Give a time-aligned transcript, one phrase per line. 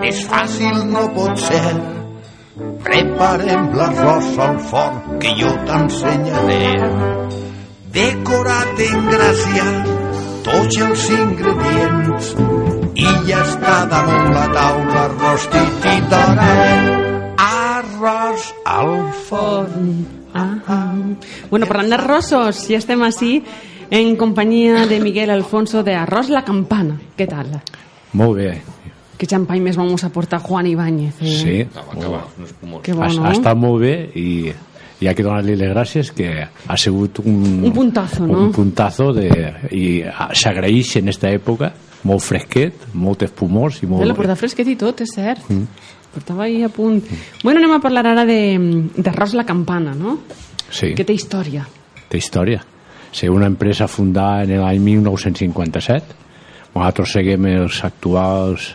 [0.00, 1.74] més fàcil no pot ser.
[2.84, 6.62] Preparem l'arròs al forn que jo t'ensenyaré.
[7.98, 9.90] Decorat, engraciat,
[10.46, 12.32] tots els ingredients
[12.98, 16.92] i ja està damunt la taula rostit i dorat.
[17.48, 18.94] Arròs al
[19.28, 19.90] forn.
[20.34, 20.94] Ah,
[21.50, 23.38] Bueno, parlant d'arrossos, ja estem així
[23.90, 26.98] en companyia de Miguel Alfonso de Arroz La Campana.
[27.16, 27.54] Què tal?
[28.12, 28.50] Molt bé.
[29.18, 31.14] ¿Qué champán mes vamos a aportar Juan Ibáñez?
[31.20, 31.26] eh?
[31.26, 31.44] Sí,
[32.82, 33.24] Qué ha, bueno.
[33.26, 34.52] ha estat molt bé i
[35.00, 38.38] hi ha que donar-li les gràcies que ha sigut un, Un puntazo, no?
[38.46, 39.28] un puntazo de,
[39.74, 40.02] i
[40.34, 41.72] s'agraeix en aquesta època
[42.06, 44.06] molt fresquet, molt espumós i Molt...
[44.06, 45.42] La porta fresquet i tot, és cert.
[45.50, 45.66] Mm.
[46.14, 47.02] Portava ahí a punt.
[47.44, 50.18] Bueno, anem a parlar ara de- d'Arròs La Campana, no?
[50.70, 51.66] Sí, Que té història.
[52.08, 52.62] té història.
[53.12, 56.14] Ser una empresa fundada en l'any 1957.
[56.74, 58.74] Nosaltres seguim els actuals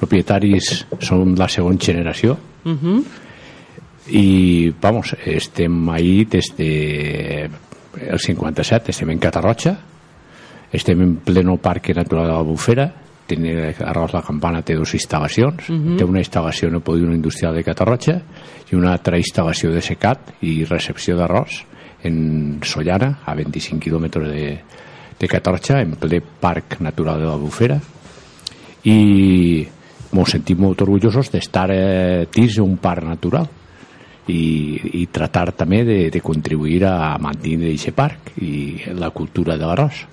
[0.00, 2.38] propietaris, som la segona generació.
[2.64, 3.04] Uh -huh.
[4.10, 7.50] i vamos, estem ahí des de
[8.00, 9.78] el 57, estem en Catarroja
[10.72, 12.92] estem en pleno parque natural de la Bufera
[13.26, 15.66] Tiene, Arròs la Campana té dues instal·lacions
[15.98, 18.16] té una instal·lació en el polígon industrial de Catarroja
[18.70, 21.64] i una altra instal·lació de secat i recepció d'arròs
[22.02, 24.46] en Sollana, a 25 quilòmetres de,
[25.18, 27.80] de Catarroja en ple parc natural de la Bufera
[28.84, 29.66] i
[30.12, 33.46] ens sentim molt orgullosos d'estar eh, dins d'un parc natural
[34.30, 38.52] i, i tratar també de, de contribuir a mantenir aquest parc i
[38.98, 40.04] la cultura de l'arròs.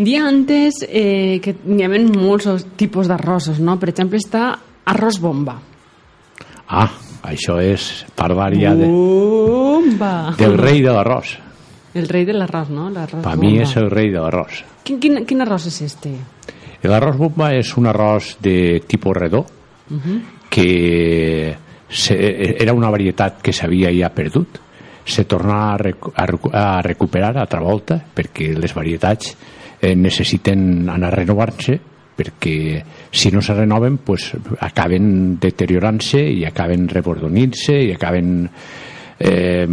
[0.00, 2.48] Dia antes eh, que hi havia molts
[2.80, 3.76] tipus d'arrossos, no?
[3.80, 4.54] Per exemple, està
[4.88, 5.58] arròs bomba.
[6.70, 6.88] Ah,
[7.26, 10.34] això és ja de, Bomba!
[10.38, 11.36] del rei de l'arròs.
[11.92, 12.88] El rei de l'arròs, no?
[12.94, 14.62] Per mi és el rei de l'arròs.
[14.86, 16.14] Quin, quin, quin arròs és este?
[16.88, 19.44] L'arròs bomba és un arròs de tipus redó
[20.48, 21.56] que
[21.88, 22.16] se,
[22.62, 24.60] era una varietat que s'havia ja perdut.
[25.04, 29.34] Se torna a, recu a, recu a recuperar a altra volta perquè les varietats
[29.80, 31.78] eh, necessiten anar renovant-se
[32.20, 38.44] perquè si no se renoven pues, acaben deteriorant-se i acaben rebordonint-se i acaben
[39.18, 39.66] eh,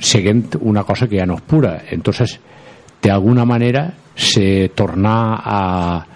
[0.00, 1.76] seguint una cosa que ja no és pura.
[1.90, 2.38] Entonces
[3.02, 6.06] de alguna manera se torna a,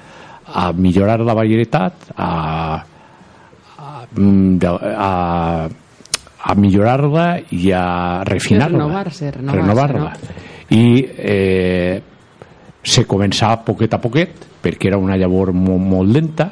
[0.54, 2.30] a millorar la varietat a,
[3.76, 4.58] a, mm,
[4.94, 5.68] a,
[6.44, 8.78] a millorar-la i a refinar-la.
[8.78, 10.12] Renovar-se, renovar-se, renovar-la.
[10.76, 12.02] i eh,
[12.84, 16.46] se començava poquet a poquet perquè era una llavor molt, molt lenta.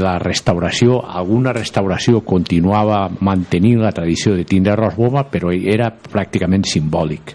[0.00, 6.64] La restauració, alguna restauració continuava mantenint la tradició de tindre arròs bomba però era pràcticament
[6.70, 7.34] simbòlic.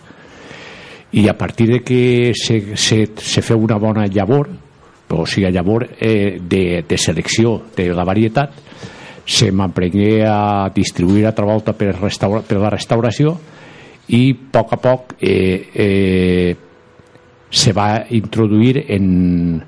[1.15, 4.49] I a partir de que se, se, se feu una bona llavor
[5.09, 8.55] o sigui, llavor eh, de, de selecció de la varietat
[9.25, 13.35] se m'aprengué a distribuir altra volta per, restaura, per la restauració
[14.13, 16.55] i a poc a poc eh, eh,
[17.49, 19.63] se va introduir en,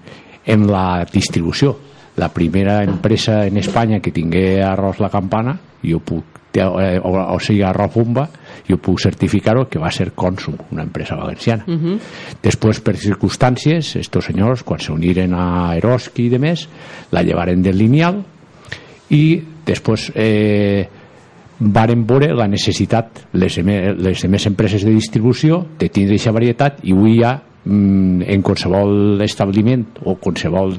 [0.46, 1.78] en la distribució.
[2.18, 7.40] La primera empresa en Espanya que tingué arròs la campana jo puc, eh, o, o
[7.40, 8.28] sigui arròs bomba
[8.68, 11.64] jo puc certificar-ho que va ser Consum, una empresa valenciana.
[11.68, 12.00] Uh -huh.
[12.44, 16.68] Després, per circumstàncies, estos senyors, quan se uniren a Eroski i demés,
[17.12, 18.24] la llevaren del lineal
[19.10, 20.88] i després eh,
[21.60, 26.94] varen veure la necessitat les, les demés empreses de distribució de tindre aquesta varietat i
[26.94, 30.76] avui ja mm, en qualsevol establiment o qualsevol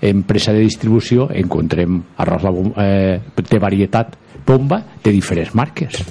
[0.00, 2.42] empresa de distribució encontrem arròs
[2.82, 4.16] eh, de varietat
[4.46, 6.04] bomba de diferents marques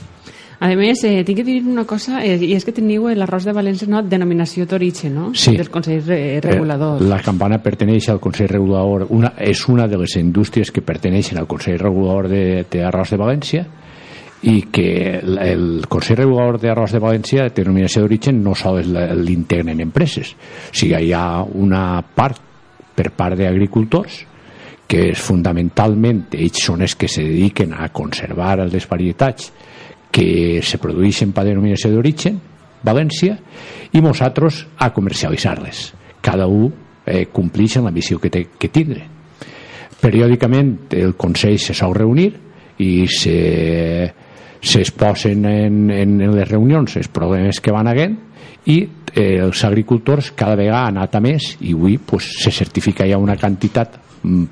[0.60, 3.54] A més, eh, tinc que dir una cosa, eh, i és que teniu l'arròs de
[3.54, 4.02] València no?
[4.02, 5.26] denominació d'origen, no?
[5.36, 5.56] Sí.
[5.58, 7.02] Del Consell Re Regulador.
[7.02, 11.38] Eh, La campana perteneix al Consell Regulador, una, és una de les indústries que perteneixen
[11.38, 13.66] al Consell Regulador de, de Arròs de València
[14.48, 18.88] i que el, el Consell Regulador de Arròs de València, de denominació d'origen, no sols
[18.88, 20.36] l'integren empreses.
[20.72, 22.40] O sigui, hi ha una part
[22.96, 24.24] per part d'agricultors
[24.88, 29.52] que és fonamentalment ells són els que se dediquen a conservar les varietats
[30.14, 32.38] que se produeixen per denominació d'origen
[32.86, 33.34] València
[33.98, 35.88] i nosaltres a comercialitzar-les.
[36.22, 36.70] Cada un
[37.06, 39.08] eh, compleix amb la missió que té que tindre.
[40.02, 42.30] Periòdicament el Consell se sol reunir
[42.84, 43.40] i se
[44.66, 48.16] s'exposen en, en, en les reunions els problemes que van haguent
[48.72, 48.80] i
[49.14, 53.22] eh, els agricultors cada vegada han anat a més i avui pues, se certifica ja
[53.22, 54.00] una quantitat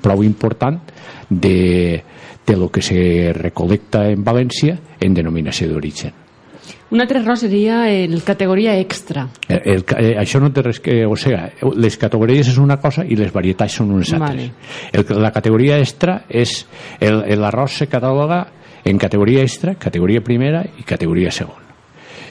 [0.02, 0.80] prou important
[1.30, 2.02] de,
[2.46, 6.12] de lo que se recolecta en València en denominació d'origen
[6.94, 9.24] Un altre arròs seria el categoria extra.
[9.48, 11.00] El, el, eh, això no té res que...
[11.08, 11.34] O sigui,
[11.80, 14.52] les categories és una cosa i les varietats són unes altres.
[14.52, 14.92] Vale.
[14.92, 16.52] El, la categoria extra és...
[17.00, 18.44] el- L'arròs se cataloga
[18.84, 21.63] en categoria extra, categoria primera i categoria segona.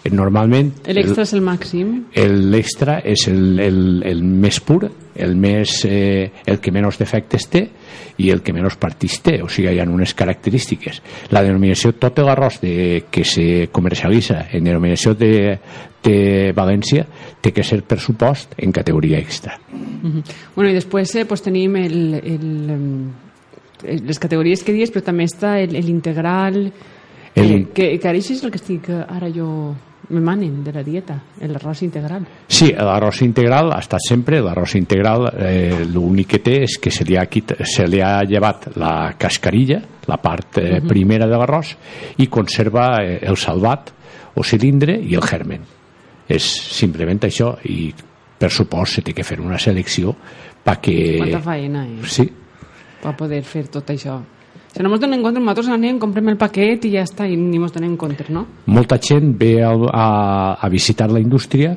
[0.04, 0.74] Eh, Normalment...
[0.92, 1.94] L'extra és el màxim.
[2.20, 7.46] el- L'extra és el, el, el més pur, el, més, eh, el que menys defectes
[7.48, 7.62] té
[8.18, 11.00] i el que menys partits té, o sigui, hi ha unes característiques.
[11.32, 15.58] La denominació, tot l'arròs de, que se comercialitza en denominació de,
[16.04, 16.18] de
[16.58, 17.06] València
[17.42, 19.56] té que ser per supost en categoria extra.
[19.72, 20.24] Mhm.
[20.56, 25.56] Bueno, i després eh, pues, tenim el, el, les categories que dius, però també està
[25.62, 26.66] el, el integral,
[27.36, 27.68] El- el...
[27.74, 29.48] que, que ara és el que estic eh, ara jo
[30.14, 32.28] me manen de la dieta, l'arròs integral.
[32.48, 37.06] Sí, l'arròs integral ha estat sempre, l'arròs integral eh, l'únic que té és que se
[37.08, 41.74] li, ha quit, se li ha llevat la cascarilla, la part eh, primera de l'arròs,
[42.22, 43.92] i conserva eh, el salvat
[44.38, 45.66] o cilindre i el germen.
[46.30, 46.46] És
[46.78, 47.92] simplement això, i
[48.40, 50.16] per supost se té que fer una selecció
[50.64, 50.96] perquè...
[51.20, 52.08] Quanta faena, eh?
[52.08, 52.30] Sí,
[53.04, 54.22] Per poder fer tot això.
[54.74, 57.60] Si no ens donem compte, nosaltres anem, comprem el paquet i ja està, i ni
[57.62, 58.48] ens donem compte, no?
[58.74, 60.08] molta gent ve a, a,
[60.58, 61.76] a visitar la indústria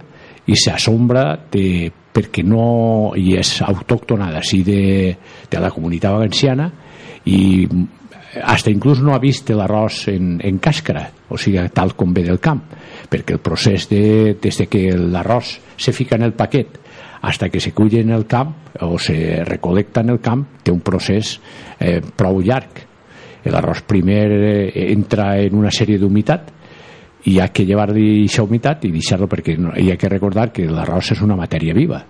[0.48, 4.80] i s'assombra de, perquè no i és autòctona d'ací de,
[5.50, 6.70] de la comunitat valenciana
[7.28, 7.66] i
[8.36, 12.40] hasta inclús no ha vist l'arròs en, en càscara, o sigui, tal com ve del
[12.40, 12.64] camp,
[13.12, 16.80] perquè el procés de, des de que l'arròs se fica en el paquet
[17.26, 20.80] hasta que se cull en el camp o se recolecta en el camp té un
[20.84, 21.36] procés
[21.80, 22.85] eh, prou llarg
[23.52, 26.52] l'arròs primer eh, entra en una sèrie d'humitat
[27.26, 30.52] i hi ha que llevar-li aquesta humitat i deixar-lo perquè no, hi ha que recordar
[30.54, 32.04] que l'arròs és una matèria viva.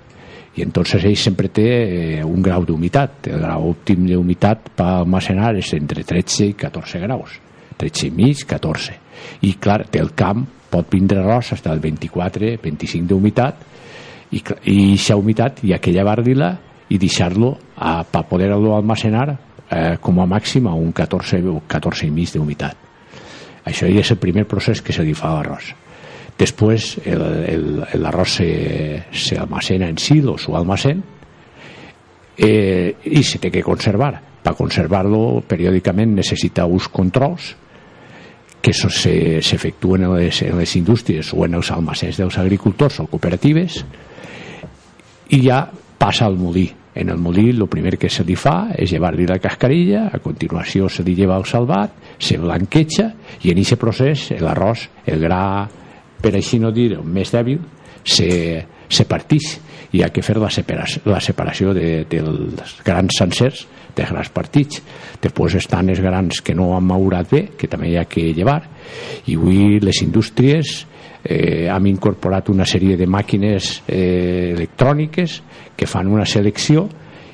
[0.56, 3.28] I entonces ell sempre té eh, un grau d'humitat.
[3.32, 7.40] El grau òptim d'humitat per almacenar és entre 13 i 14 graus.
[7.76, 9.06] 13 i mig, 14
[9.46, 13.64] i clar, del camp pot vindre arròs fins al 24, 25 d'humitat
[14.32, 16.50] i, aquesta humitat hi ha que llevar-li-la
[16.90, 17.54] i deixar-lo
[18.12, 19.28] per poder-lo almacenar
[19.70, 22.76] eh, com a màxim a un 14, o 14 i mig d'humitat
[23.66, 25.72] això és el primer procés que se li fa a l'arròs.
[26.38, 27.00] Després
[27.98, 28.46] l'arròs se,
[29.10, 31.00] se almacena en silos o almacén
[32.38, 34.20] eh, i se té que conservar.
[34.46, 37.56] Per conservar-lo periòdicament necessita uns controls
[38.62, 43.00] que eso se- s'efectuen en, les, en les indústries o en els almacens dels agricultors
[43.02, 43.80] o cooperatives
[45.34, 45.64] i ja
[45.98, 46.68] passa al molí.
[46.96, 50.88] En el molí el primer que se li fa és llevar-li la cascarilla, a continuació
[50.88, 53.10] se li lleva el salvat, se blanqueja
[53.44, 55.68] i en aquest procés l'arròs, el gra,
[56.22, 57.60] per així no dir, més dèbil,
[58.06, 58.28] se,
[58.88, 59.56] se partix
[59.92, 63.66] i ha que fer la separació, la separació de, dels grans sencers
[63.96, 64.82] de grans partits.
[65.22, 68.60] Després estan els grans que no han maurat bé, que també hi ha que llevar,
[69.26, 70.82] i avui les indústries
[71.28, 75.40] eh, hem incorporat una sèrie de màquines eh, electròniques
[75.76, 76.86] que fan una selecció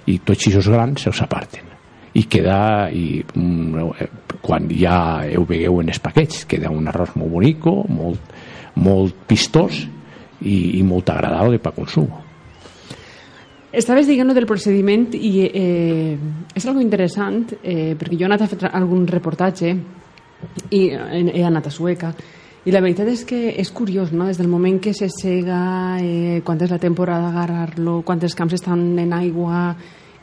[0.09, 1.69] i tots aquests grans els aparten.
[2.13, 7.33] I queda i, mm, quan ja ho vegueu en els paquets queda un arròs molt
[7.33, 8.35] bonico molt,
[8.75, 9.85] molt pistós
[10.43, 12.11] i, i molt agradable per consum.
[13.73, 16.19] Estaves dient del procediment i eh,
[16.53, 19.73] és algo interessant eh, perquè jo he anat a fer algun reportatge
[20.75, 22.11] i he anat a Sueca
[22.65, 24.29] i la veritat és que és curiós, no?
[24.31, 28.85] Des del moment que se sega, eh, quan és la temporada d'agarrar-lo, quants camps estan
[28.99, 29.75] en aigua,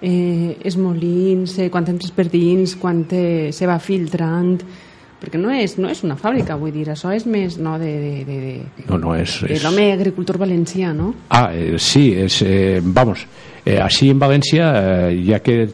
[0.02, 4.56] eh, els molins, eh, quant temps es per dins, quan eh, se va filtrant...
[5.20, 8.24] Perquè no és, no és una fàbrica, vull dir, això és més no, de, de,
[8.24, 9.66] de, de, no, no és, de és...
[9.66, 11.10] l'home agricultor valencià, no?
[11.36, 13.26] Ah, eh, sí, es, eh, vamos,
[13.66, 14.72] eh, así en Valencia
[15.12, 15.68] eh, ha que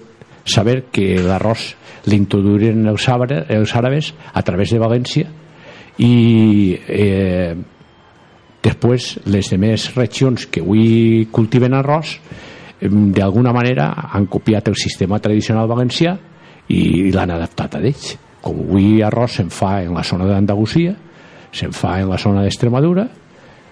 [0.50, 1.76] saber que l'arròs
[2.10, 5.30] l'introduïren els, els àrabes a través de València
[6.02, 7.56] i eh,
[8.66, 12.18] després les demés regions que avui cultiven arròs
[12.82, 16.16] d'alguna manera han copiat el sistema tradicional valencià
[16.74, 18.16] i l'han adaptat a ells.
[18.44, 20.96] Com avui arròs se'n fa en la zona d'Andalusia
[21.56, 23.08] se'n fa en la zona d'Extremadura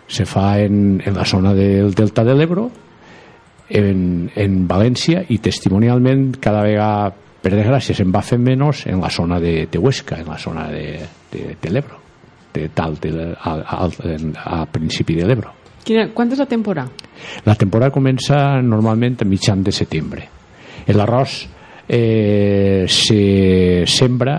[0.07, 2.69] se fa en, en la zona del Delta de l'Ebro
[3.69, 7.11] en, en València i testimonialment cada vegada
[7.43, 10.69] per desgràcia se'n va fent menys en la zona de, de Huesca en la zona
[10.71, 10.87] de,
[11.33, 12.02] de, de l'Ebro
[12.53, 17.03] de tal de, a, a, a, principi de l'Ebro Quina, quanta és la temporada?
[17.45, 20.23] la temporada comença normalment a mitjan de setembre.
[20.91, 21.35] L'arròs
[21.87, 24.37] eh, se sembra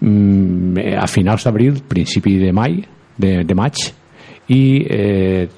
[0.00, 2.80] mm, a finals d'abril, principi de mai,
[3.16, 3.84] de, de maig,
[4.48, 5.48] i eh,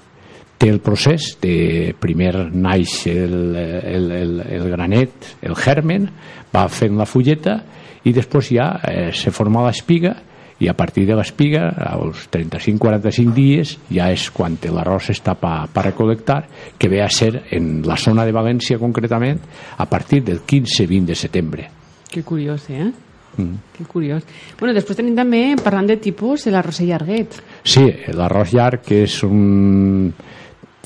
[0.61, 6.09] té el procés de primer naix el, el, el, el granet, el germen,
[6.53, 7.61] va fent la fulleta
[8.05, 10.17] i després ja eh, se forma l'espiga
[10.61, 15.85] i a partir de l'espiga, als 35-45 dies, ja és quan l'arròs està per pa
[15.87, 16.43] recolectar,
[16.79, 19.41] que ve a ser en la zona de València concretament
[19.79, 21.71] a partir del 15-20 de setembre.
[22.11, 22.91] Que curiós, eh?
[23.39, 23.73] Mm.
[23.73, 24.27] Que curiós.
[24.59, 27.41] Bueno, després tenim també, parlant de tipus, l'arròs llarguet.
[27.65, 30.13] Sí, l'arròs llarg és un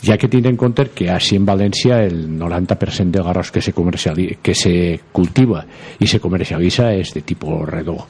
[0.05, 3.73] ja que tindre en compte que així en València el 90% de l'arròs que se,
[3.73, 4.75] que se
[5.11, 5.65] cultiva
[5.99, 8.05] i se comercialitza és de tipus redó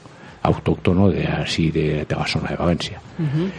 [0.47, 3.01] autòctono de, així de, de la zona de València.
[3.17, 3.49] Uh -huh.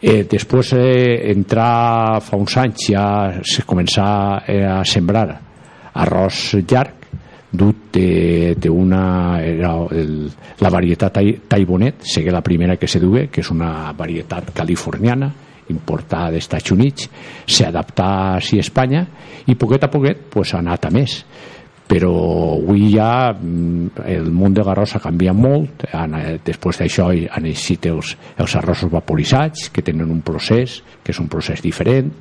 [0.00, 5.40] eh, després eh, entrar fa uns anys ja se començar eh, a sembrar
[5.92, 7.00] arròs llarg
[7.50, 7.96] dut
[8.56, 11.18] d'una era el, la varietat
[11.48, 15.32] Taibonet sigui la primera que se dugue que és una varietat californiana
[15.70, 17.08] importada dels Estats Units
[17.46, 19.06] s'adapta a Espanya
[19.46, 21.24] i poquet a poquet pues, ha anat a més
[21.90, 22.12] però
[22.54, 25.84] avui ja mm, el món de l'arròs ha canviat molt
[26.46, 31.28] després d'això han eixit els, els arrossos vaporitzats que tenen un procés que és un
[31.32, 32.12] procés diferent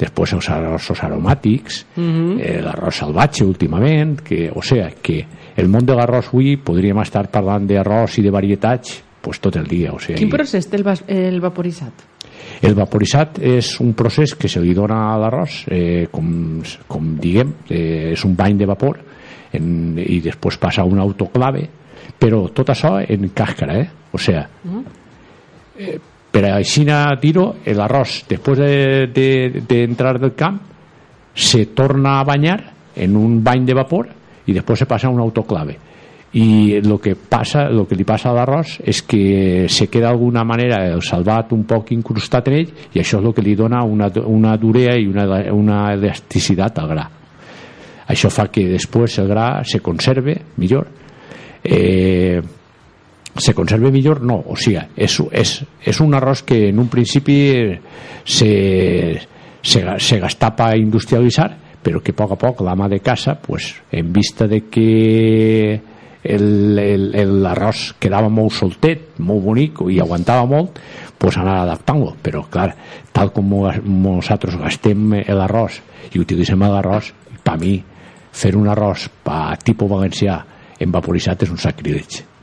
[0.00, 2.40] després els arrossos aromàtics mm -hmm.
[2.40, 7.30] eh, l'arròs salvatge últimament que, o sigui que el món de l'arròs avui podríem estar
[7.30, 10.84] parlant d'arròs i de varietats pues, tot el dia o sigui, quin procés té el,
[11.06, 12.13] el vaporitzat?
[12.64, 16.26] El vaporitzat és un procés que se li dona a l'arròs, eh, com,
[16.88, 19.00] com diguem, eh, és un bany de vapor
[19.54, 21.66] en, i després passa a un autoclave,
[22.18, 23.88] però tot això en càscara, eh?
[24.14, 24.44] O sigui,
[25.78, 25.98] eh,
[26.34, 26.84] per així
[27.22, 28.58] dir-ho, l'arròs, després
[29.14, 30.60] d'entrar de, de, del camp,
[31.34, 32.58] se torna a banyar
[32.96, 34.08] en un bany de vapor
[34.46, 35.93] i després se passa a un autoclave
[36.34, 40.42] i el que passa, el que li passa a l'arròs és que se queda d'alguna
[40.42, 43.84] manera el salvat un poc incrustat en ell i això és el que li dona
[43.86, 47.06] una, una durea i una, una elasticitat al gra.
[48.10, 50.90] Això fa que després el gra se conserve millor.
[51.62, 52.42] Eh,
[53.36, 57.38] se conserve millor no, o sigui, és, és, és un arròs que en un principi
[58.24, 58.50] se,
[59.62, 61.52] se, se gasta per industrialitzar
[61.84, 65.80] però que a poc a poc la mà de casa pues, en vista de que
[66.24, 70.80] l'arròs quedava molt soltet, molt bonic i aguantava molt,
[71.18, 72.14] pues anar adaptant-lo.
[72.22, 72.70] Però, clar,
[73.12, 73.52] tal com
[73.84, 75.80] nosaltres gastem l'arròs
[76.12, 77.12] i utilitzem l'arròs,
[77.44, 77.78] per mi,
[78.34, 80.40] fer un arròs per tipus valencià
[80.80, 82.33] en vaporitzat és un sacrilegi.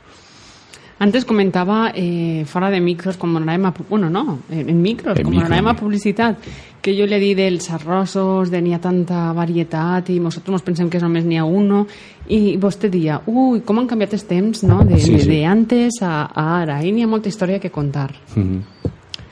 [1.01, 3.73] Antes comentaba eh, fuera de micros, como anàvem a...
[3.89, 6.43] Bueno, no, en, en micros, en com micro, anàvem a publicitat,
[6.77, 10.91] que jo le di dels arrossos, de n'hi ha tanta varietat i nosaltres ens pensem
[10.93, 11.87] que només n'hi ha uno
[12.29, 14.83] i vostè dia, ui, com han canviat els temps, no?
[14.85, 15.31] De, sí, de, sí.
[15.33, 18.11] de antes a, a ara, i n'hi ha molta història que contar.
[18.35, 18.61] Mm -hmm.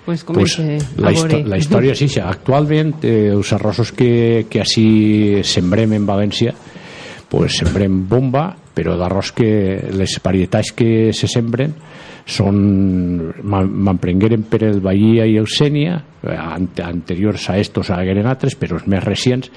[0.10, 0.58] Pues, pues
[0.98, 6.56] la, histò la història sí, actualment eh, els arrossos que, que així sembrem en València
[7.30, 9.50] pues sembrem bomba però d'arròs que
[9.96, 11.74] les varietats que se sembren
[12.30, 12.60] són
[13.42, 15.96] m'emprengueren per el Bahia i Eusènia
[16.86, 19.50] anteriors a estos hagueren altres però els més recents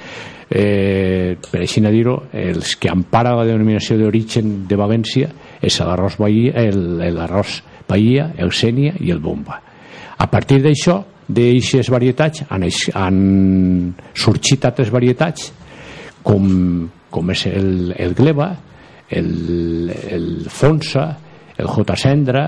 [0.49, 5.29] eh, per així dir-ho els que empara la denominació d'origen de València
[5.61, 9.61] és l'arròs Bahia l'arròs Bahia, Eusènia i el Bomba.
[10.19, 12.65] A partir d'això d'eixes varietats han,
[12.99, 13.19] han
[14.15, 15.51] sorgit altres varietats
[16.25, 18.53] com, com és el, el gleba
[19.13, 21.07] el, el Fonsa,
[21.57, 21.97] el J.
[21.97, 22.47] Sendra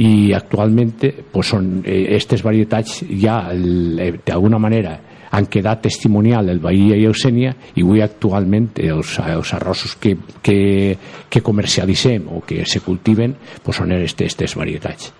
[0.00, 0.94] i actualment
[1.32, 4.96] pues, són aquestes eh, varietats ja eh, d'alguna manera
[5.32, 10.58] han quedat testimonial el Bahia i Eusènia i avui actualment els, els arrossos que, que,
[11.28, 15.12] que comercialitzem o que se cultiven pues, són aquestes varietats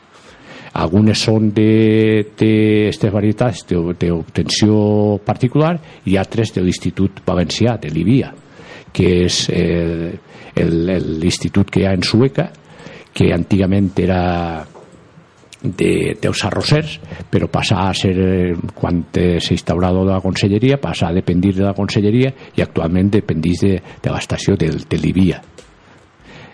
[0.80, 5.74] algunes són d'aquestes varietats d'obtenció particular
[6.08, 8.32] i altres de l'Institut Valencià, de l'IBIA
[8.92, 10.12] que és eh,
[10.62, 12.50] l'institut que hi ha en Sueca
[13.12, 14.20] que antigament era
[15.62, 16.98] de, dels arrossers
[17.30, 21.76] però passa a ser eh, quan s'ha instaurat la conselleria passa a dependir de la
[21.76, 25.42] conselleria i actualment dependís de, de l'estació de, de l'IBIA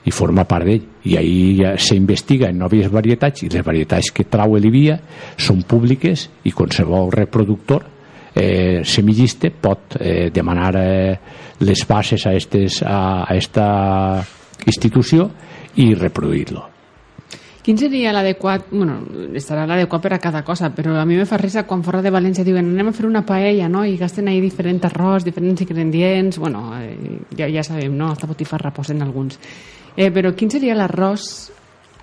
[0.09, 0.85] i forma part d'ell.
[1.09, 4.99] I ahir ja s'investiga en noves varietats i les varietats que trau l'IBIA
[5.37, 7.85] són públiques i qualsevol reproductor
[8.38, 11.18] eh, semillista pot eh, demanar eh,
[11.61, 13.68] les bases a, estes, a, a esta
[14.66, 15.28] institució
[15.76, 16.68] i reproduir-lo.
[17.68, 18.71] Quin seria l'adequat?
[18.73, 18.95] Bueno,
[19.37, 22.09] estarà l'adequat per a cada cosa, però a mi me fa risa quan fora de
[22.09, 23.83] València diuen anem a fer una paella, no?
[23.85, 28.09] I gasten ahí diferents arròs, diferents ingredients, bueno, eh, ja, ja sabem, no?
[28.14, 29.37] Hasta botifarra posen alguns.
[29.99, 31.28] Eh, però quin seria l'arròs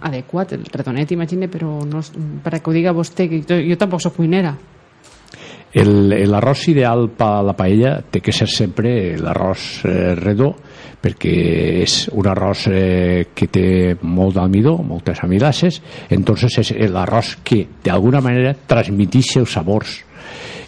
[0.05, 0.53] adequat?
[0.53, 2.03] El redonet, imagine, però no,
[2.43, 4.53] per a que ho diga vostè, que jo, jo tampoc soc cuinera.
[5.75, 10.53] L'arròs ideal per a la paella té que ser sempre l'arròs eh, redó
[11.05, 11.33] perquè
[11.83, 13.67] és un arròs eh, que té
[14.01, 19.99] molt d'almidó, moltes amilases, entonces és l'arròs que d'alguna manera transmitix els sabors.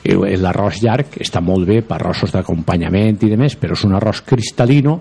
[0.04, 4.22] Eh, l'arròs llarg està molt bé per arrossos d'acompanyament i demés, però és un arròs
[4.28, 5.00] cristal·lino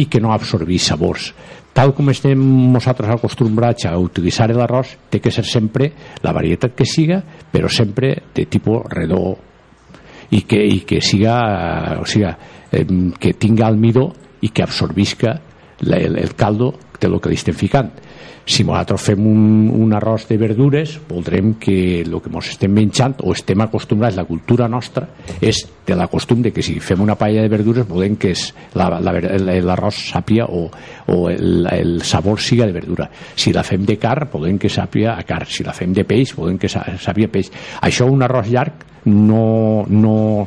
[0.00, 1.30] i que no absorbeix sabors
[1.74, 2.38] tal com estem
[2.72, 5.90] nosaltres acostumbrats a utilitzar l'arròs, té que ser sempre
[6.22, 7.18] la varietat que siga,
[7.50, 9.34] però sempre de tipus redó.
[10.30, 11.34] I que, i que siga,
[12.00, 12.30] o sigui,
[13.20, 14.08] que tinga almidó
[14.42, 15.34] i que absorbisca
[15.84, 17.90] el, el caldo de lo que li estem ficant.
[18.44, 23.16] Si nosaltres fem un, un arròs de verdures voldrem que el que ens estem menjant
[23.24, 25.08] o estem acostumbrats, la cultura nostra
[25.40, 28.32] és de la costum de que si fem una paella de verdures volem que
[28.74, 30.66] l'arròs sàpia o,
[31.12, 35.18] o el, el sabor siga de verdura si la fem de car volem que sàpia
[35.18, 38.90] a car si la fem de peix volem que sàpia peix això un arròs llarg
[39.04, 40.46] no, no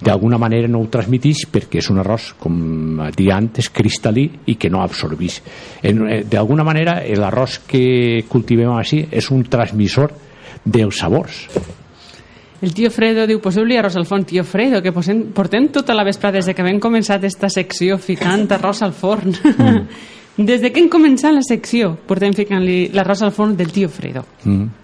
[0.00, 4.70] d'alguna manera no ho transmitís perquè és un arròs, com dia antes, cristal·lí i que
[4.72, 5.40] no absorbís.
[5.82, 5.92] Eh,
[6.24, 10.14] d'alguna manera, l'arròs que cultivem així és un transmissor
[10.64, 11.44] dels sabors.
[12.60, 16.04] El tio Fredo diu, poseu-li arròs al forn, tio Fredo, que posem, portem tota la
[16.04, 19.32] vesprada des que hem començat esta secció ficant arròs al forn.
[19.32, 19.86] Mm.
[20.50, 24.26] des de que hem començat la secció portem ficant-li l'arròs al forn del tio Fredo.
[24.44, 24.79] Mm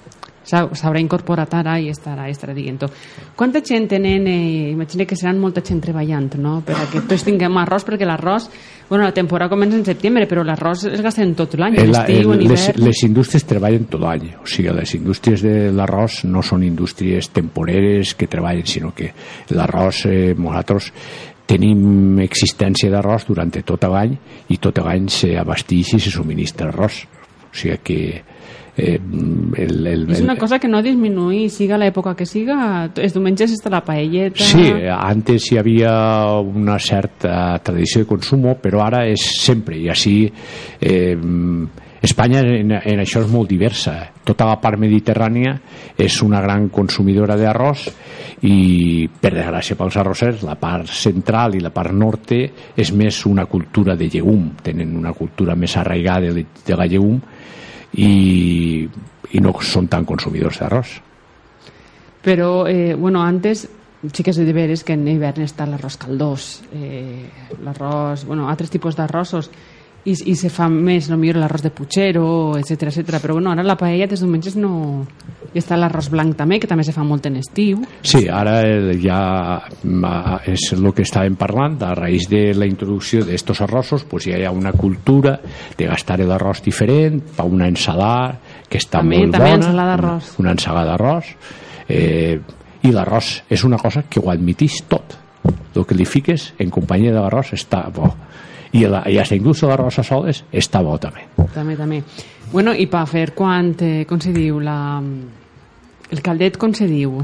[0.46, 2.88] s'haurà incorporat ara i estarà, estarà dient-ho.
[3.36, 7.26] Quanta gent tenen, eh, imagino que seran molta gent treballant, no?, per a que tots
[7.26, 8.48] tinguem arròs, perquè l'arròs,
[8.88, 12.32] bueno, la temporada comença en setembre, però l'arròs es gasta en tot l'any, en estiu,
[12.32, 16.62] en les, les indústries treballen tot l'any, o sigui, les indústries de l'arròs no són
[16.62, 19.10] indústries temporeres que treballen, sinó que
[19.50, 20.92] l'arròs, eh, nosaltres
[21.46, 24.16] tenim existència d'arròs durant tot l'any
[24.50, 27.04] i tot l'any s'abasteix i se subministra arròs.
[27.46, 28.00] O sigui que
[28.76, 29.00] Eh,
[29.56, 32.58] el, el, és una cosa que no disminuï, siga l'època que siga,
[32.92, 34.44] els diumenges està la paelleta...
[34.44, 35.94] Sí, antes hi havia
[36.44, 40.18] una certa tradició de consum, però ara és sempre, i així...
[40.80, 41.16] Eh,
[42.06, 43.94] Espanya en, en això és molt diversa.
[44.22, 45.54] Tota la part mediterrània
[45.98, 47.86] és una gran consumidora d'arròs
[48.46, 52.38] i, per desgràcia pels arrossers, la part central i la part norte
[52.76, 54.52] és més una cultura de llegum.
[54.62, 57.18] Tenen una cultura més arraigada de, de la llegum
[57.96, 58.88] i,
[59.32, 60.96] i no són tan consumidors d'arròs.
[62.26, 63.66] Però, eh, bueno, antes
[64.12, 67.26] sí que és de veres que en hivern està l'arròs caldós, eh,
[67.64, 69.50] l'arròs, bueno, altres tipus d'arrossos,
[70.06, 72.26] i, i se fa més, no millor l'arròs de putxero,
[72.60, 73.18] etc etc.
[73.22, 75.04] però bueno, ara la paella des diumenges no...
[75.56, 77.80] I està l'arròs blanc també, que també se fa molt en estiu.
[78.04, 78.58] Sí, ara
[79.00, 79.20] ja
[80.44, 84.44] és el que estàvem parlant, a raïs de la introducció d'estos arrossos, pues ja hi
[84.44, 85.38] ha una cultura
[85.78, 88.36] de gastar l'arròs diferent, per una ensalada
[88.68, 89.62] que està també, molt també bona.
[89.62, 90.34] Ensalada d'arròs.
[90.44, 91.32] Una ensalada d'arròs.
[91.88, 92.36] Eh,
[92.84, 95.16] I l'arròs és una cosa que ho admitís tot.
[95.76, 98.12] El que li fiques en companyia de l'arròs està bo
[98.72, 101.26] i, la, i hasta incluso l'arròs a soles està bo també.
[101.54, 102.02] També, també.
[102.52, 104.78] Bueno, i per fer quan, eh, com se diu, la,
[106.10, 107.20] el caldet com se diu?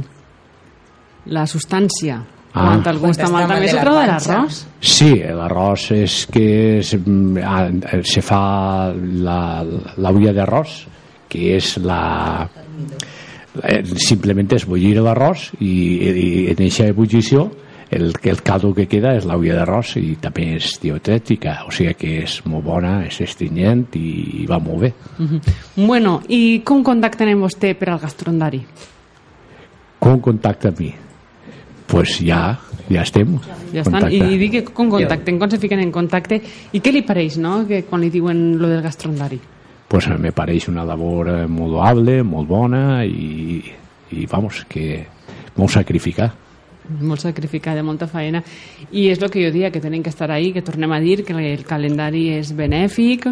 [1.33, 2.21] La substància.
[2.53, 2.67] Ah.
[2.67, 4.63] Quan algú està mal també se troba l'arròs?
[4.85, 6.47] Sí, l'arròs és que
[6.81, 6.95] es,
[7.47, 7.63] ah,
[8.05, 8.43] se fa
[8.93, 9.39] la,
[9.97, 10.75] la ulla d'arròs,
[11.33, 12.03] que és la
[13.63, 17.49] eh, simplement és bullir l'arròs i, i, i en aquesta ebullició
[17.93, 22.15] el, el caldo que queda és l'aulla d'arròs i també és diotètica, o sigui que
[22.25, 24.93] és molt bona, és estringent i, va molt bé.
[25.19, 25.41] Uh -huh.
[25.87, 28.65] Bueno, i com contacten amb vostè per al gastrondari?
[29.99, 30.95] Com contacta amb mi?
[31.93, 33.39] pues ja, ja estem.
[33.73, 36.41] Ja estan, i, i dic que com contacten, com se fiquen en contacte,
[36.73, 39.39] i què li pareix, no?, que quan li diuen lo del gastrondari?
[39.93, 43.61] Pues me pareix una labor eh, molt loable, molt bona i,
[44.17, 45.05] i vamos, que
[45.57, 46.31] molt sacrificar
[46.89, 48.43] molt sacrificada, molta feina
[48.91, 51.25] i és el que jo dia, que tenen que estar ahí que tornem a dir
[51.25, 53.29] que el calendari és benèfic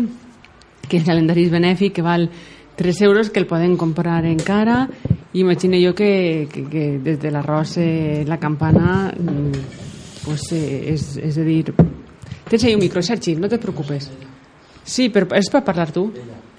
[0.89, 2.29] que el calendari és benèfic que val
[2.77, 4.89] 3 euros que el poden comprar encara
[5.33, 9.53] i imagino jo que, que, que des de l'arròs eh, la campana mm,
[10.25, 11.75] pues, eh, és, és a dir
[12.51, 14.11] tens ahí un micro, Sergi, no te preocupes
[14.85, 16.09] sí, però és per parlar tu?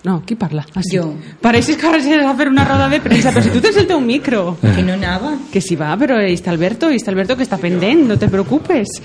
[0.03, 0.65] No, qui parla?
[0.73, 0.97] Ah, sí.
[0.97, 1.13] Jo.
[1.41, 3.99] Pareixes que ara a fer una roda de premsa, però si tu tens el teu
[4.01, 4.57] micro.
[4.61, 5.35] Que no anava.
[5.51, 8.27] Que si va, però hi està Alberto, hi està Alberto que està pendent, no te
[8.27, 8.97] preocupes.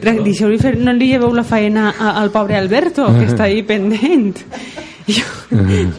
[0.00, 4.40] Deixeu-li fer, no li lleveu la faena al pobre Alberto, que està ahí pendent.
[5.10, 5.26] Jo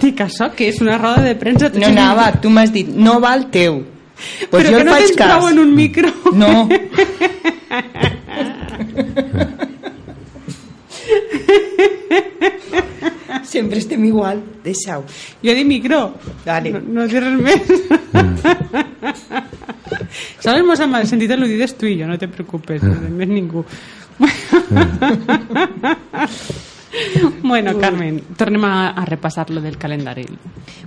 [0.01, 1.69] dic això, que és una roda de premsa.
[1.75, 3.84] No anava, tu m'has dit, no va el teu.
[4.49, 5.27] Pues però jo que no tens cas.
[5.36, 6.10] prou en un micro.
[6.34, 6.69] No.
[13.51, 14.39] Sempre estem igual.
[14.63, 15.04] Deixa-ho.
[15.43, 16.15] Jo dic micro.
[16.45, 16.71] Dale.
[16.71, 17.62] No, no dir res més.
[18.15, 18.36] Mm.
[20.39, 23.65] Solo hemos ama- sentido aludidos tú y yo, no te preocupes, no més ningú.
[27.43, 30.25] bueno, Carmen, tornem a, a repassar lo del calendari.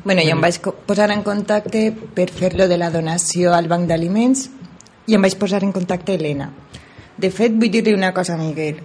[0.04, 4.48] Bueno, jo em vaig posar en contacte per fer-lo de la donació al Banc d'Aliments
[5.06, 6.50] i em vaig posar en contacte Helena.
[7.16, 8.80] De fet, vull dir-li una cosa a Miguel.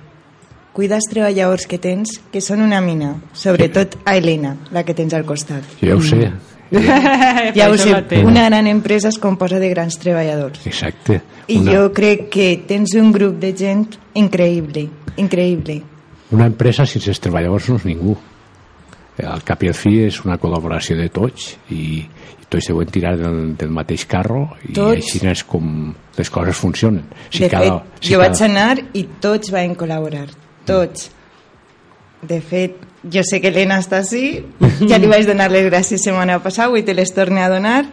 [0.79, 3.09] Cuida els treballadors que tens, que són una mina.
[3.35, 5.65] Sobretot a Helena, la que tens al costat.
[5.81, 6.29] Ja ho sé.
[7.57, 10.61] Ja ho Això sé, una gran empresa es composa de grans treballadors.
[10.69, 11.19] Exacte.
[11.51, 14.85] I Una, jo crec que tens un grup de gent increïble,
[15.17, 15.81] increïble.
[16.31, 18.15] una empresa sense els treballadors no és ningú.
[19.19, 23.17] Al cap i al fi és una col·laboració de tots i, i tots deuen tirar
[23.19, 24.95] del, del mateix carro i Tots.
[24.95, 27.03] així és com les coses funcionen.
[27.33, 30.29] de fet, jo vaig anar i tots van col·laborar,
[30.69, 31.09] tots.
[32.29, 34.41] De fet, jo sé que Helena està així,
[34.89, 37.83] ja li vaig donar les gràcies setmana passada, avui te les torne a donar,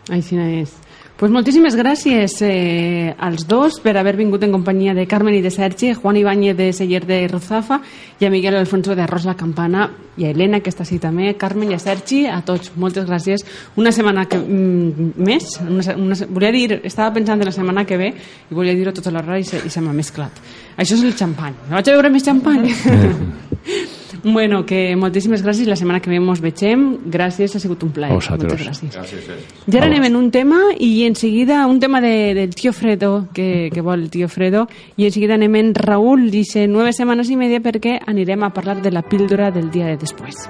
[0.09, 0.73] Així és.
[1.15, 5.53] Pues moltíssimes gràcies eh, als dos per haver vingut en companyia de Carmen i de
[5.55, 7.79] Sergi, Juan Ibáñez de Seller de Ruzafa
[8.19, 11.71] i a Miguel Alfonso de la Campana i a Helena, que està així també, Carmen
[11.71, 13.47] i a Sergi, a tots, moltes gràcies.
[13.77, 17.97] Una setmana que, mm, més, una, una, volia dir, estava pensant en la setmana que
[17.97, 18.11] ve
[18.51, 20.33] i volia dir-ho tota l'hora i, se, i se m'ha mesclat.
[20.77, 21.55] Això és el xampany.
[21.71, 22.75] No vaig a veure més xampany?
[24.25, 25.69] bueno, que moltíssimes gràcies.
[25.69, 26.85] La setmana que ve mos vegem.
[27.13, 28.13] Gràcies, ha sigut un plaer.
[28.13, 28.65] A vosaltres.
[28.65, 29.29] Moltes gràcies.
[29.69, 33.29] I ara anem en un tema i en seguida un tema de, del tío Fredo
[33.35, 37.31] que, que vol el tío Fredo i en seguida anem en Raúl dice nueve setmanes
[37.31, 40.49] i media perquè anirem a parlar de la píldora del dia de després.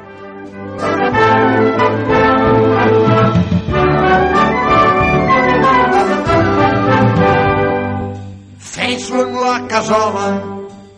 [8.74, 10.28] Fes-lo en la casola,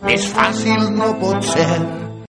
[0.03, 2.06] més fàcil no pot ser.